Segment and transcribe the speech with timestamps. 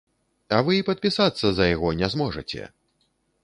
[0.57, 2.61] А вы і падпісацца за яго не зможаце!